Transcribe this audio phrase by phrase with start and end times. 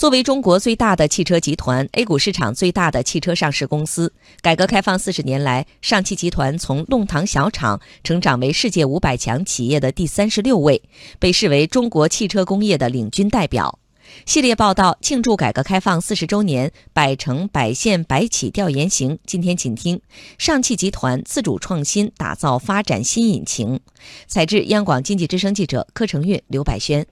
[0.00, 10.80] 作为中国最大的汽车集团，A 股市场最大的汽车上市公司，改革开放四十年来，上汽集团从弄堂小厂成长为世界五百强企业的第三十六位，
[11.18, 13.78] 被视为中国汽车工业的领军代表。
[14.24, 19.18] 系列报道庆祝改革开放四十周年，百城百县百企调研行。
[19.26, 20.00] 今天请听
[20.38, 23.78] 上汽集团自主创新打造发展新引擎。
[24.26, 27.06] 采自央广经济之声记者柯成运、刘百轩。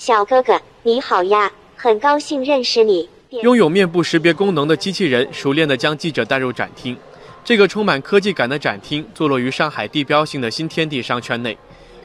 [0.00, 3.06] 小哥哥，你好呀，很高兴认识你。
[3.42, 6.96] 拥有面部识别功能的机器人熟练地将记者带入展厅。
[7.44, 11.54] 这个充满科技感的展厅坐落于上海地标性的新天地商圈内。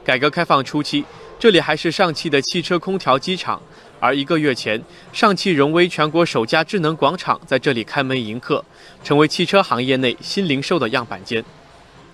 [0.04, 1.02] 改革开放初期。
[1.38, 3.58] 这里还是上汽的汽车空调机厂，
[3.98, 8.62] 而一个月前，上汽荣威全国首家智能广场在这里开门迎客，
[9.02, 11.42] 成为汽车行业内新零售的样板间。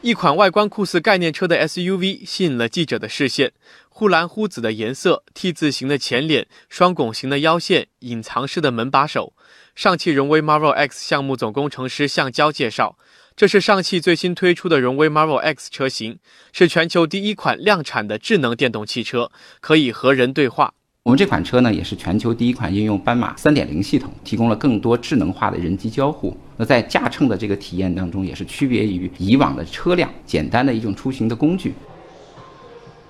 [0.03, 3.53] 一款外观酷似概念车的 SUV 吸引了记者的视线，
[3.89, 9.33] 忽蓝忽紫的颜色，T 字形的前脸，双拱形的腰线，隐藏式的门把手。
[9.77, 12.99] 上汽荣威 Marvel X 项目总工程师向娇介绍。
[13.37, 16.19] 这是上汽最新推出的荣威 Marvel X 车型，
[16.53, 20.75] 是全球第一款量产的智能电动汽车，可以和人对话。
[21.05, 26.37] 我们这款车呢，也是全球第一款应用斑马3.0系统，提供了更多智能化的人机交互。
[26.57, 31.75] 那在驾乘的这个体验当中，也是区别于以往的车辆，简单的一种出行的工具。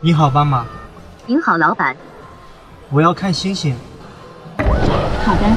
[0.00, 0.66] 你好，斑马。
[1.26, 1.94] 您好，老板。
[2.88, 3.76] 我要看星星。
[4.56, 5.56] 好的。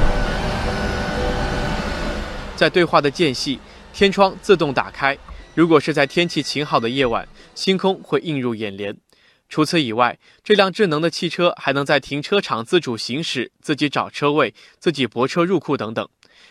[2.57, 3.57] 在对话的间隙。
[3.93, 5.17] 天窗自动打开，
[5.53, 8.93] 如果是在天气晴好的夜晚，星空会映入眼帘。
[9.47, 16.07] 除此以外，这辆智能的汽车还能在停车场自主行驶，自己找车位，自己泊车入库等等。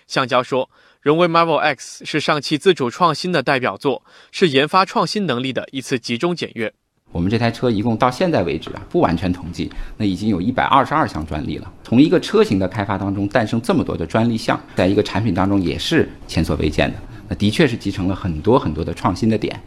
[0.07, 6.73] 橡胶说，荣威 Marvel X 是上汽自主创新的代表作，是研发创新能力的一次集中检阅。
[7.11, 11.73] 我们这台车一共到现在为止啊，不完全统计，那已经有一百二十二项专利了。
[11.85, 16.99] 从一个车型的开发当中诞生这么多的专利项，在一个产品当中也是前所未见的。
[17.29, 19.61] 那的确是集成了很多很多的创新的点。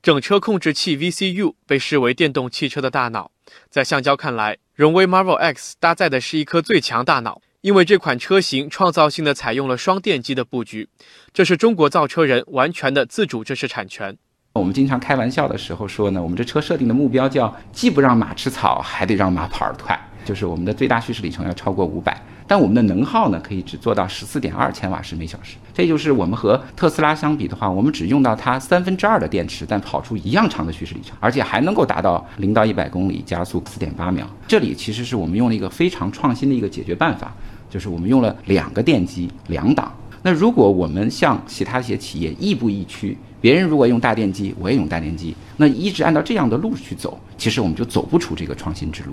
[0.00, 3.32] 整车控制器 VCU 被视为电动汽车的大脑，
[3.68, 10.88] 在橡胶看来，荣威 Marvel X 搭载的是一颗最强大脑，因为这款车型创造性的采用了双电机的布局，
[11.32, 14.16] 这是中国造车人完全的自主知识产权。
[14.54, 34.26] 我们经常开玩笑的时候说呢，我们这车设定的目标叫既不让马吃草，还得让马跑得快，就是我们的最大续驶里程要超过五百，但我们的能耗呢可以只做到十四点二千瓦时每小时，这就是我们和特斯拉相比的话，我们只用到它三分之二的电池，但跑出一样长的续驶里程，而且还能够达到零到一百公里加速四点八秒。
[34.48, 37.32] 这里其实是我们用了一个非常创新的一个解决办法，
[37.68, 39.94] 就是我们用了两个电机两档。
[40.22, 43.16] 那如果我们像其他一些企业亦步亦趋。
[43.40, 49.12] 别人如果用大电机，我也用大电机，那一直按照这样的路去走，其实我们就走不出这个创新之路。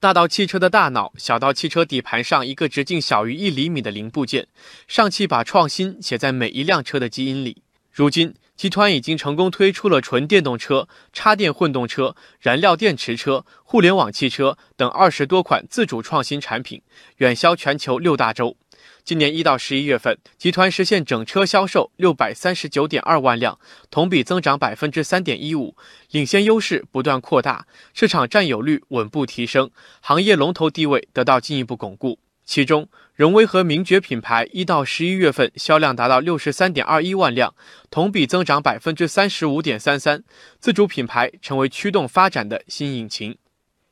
[0.00, 4.48] 大到汽车的大脑，小到汽车底盘上一个直径小于一厘米的零部件，
[4.88, 7.62] 上汽把创新写在每一辆车的基因里。
[7.92, 16.82] 如今，集团已经成功推出了纯电动车、插电混动车、燃料电池车、互联网汽车等二十多款自主创新产品，
[17.16, 18.58] 远销全球六大洲。
[19.02, 23.58] 今年一到十一月份，集团实现整车销售六百三十九点二万辆，
[23.90, 25.74] 同比增长百分之三点一五，
[26.10, 29.70] 领先优势不断扩大，市场占有率稳步提升，
[30.02, 32.18] 行业龙头地位得到进一步巩固。
[32.50, 37.54] 其中，荣威和名爵品牌一到十一月份销量达到六十三点二一万辆，
[37.92, 40.24] 同比增长百分之三十五点三三，
[40.58, 43.38] 自主品牌成为驱动发展的新引擎。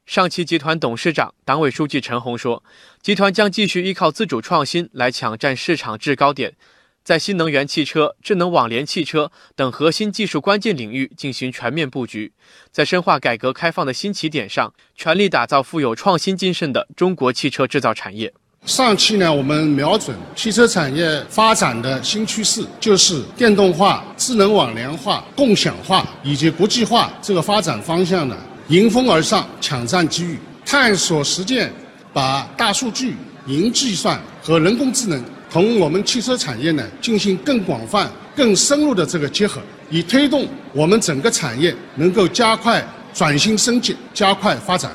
[0.06, 2.64] 上汽集团董事长、党委书记陈红说
[3.00, 6.56] ：“集团将继续依靠自主创新来抢占市场制高点，
[7.04, 12.32] 在新能源汽车、智能网联汽车等核心技术关键领域进行全面布局，
[12.72, 18.34] 在深化改革开放的新起点上，全力打造富有创新精神的中国汽车制造产业。
[18.66, 28.36] 上汽呢，我们瞄准汽车产业发展的新趋势，就是电动化、智能网联化、共享化以及国际化这个发展方向呢。”
[28.68, 31.72] 迎风而上，抢占机遇，探索实践，
[32.12, 33.16] 把大数据、
[33.46, 44.92] 云计算和人工智能同我们汽车产业呢进行更广泛、更深入的这个结合，以推动我们整个产业能够加快转型升级、加快发展。